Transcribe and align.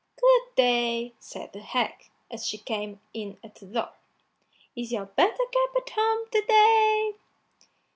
"Good 0.19 0.55
day!" 0.55 1.13
said 1.19 1.53
the 1.53 1.59
hag, 1.59 2.09
as 2.31 2.43
she 2.47 2.57
came 2.57 2.99
in 3.13 3.37
at 3.43 3.53
the 3.53 3.67
door; 3.67 3.93
"is 4.75 4.91
your 4.91 5.05
Buttercup 5.05 5.75
at 5.79 5.89
home 5.91 6.25
to 6.31 6.41
day?" 6.41 7.13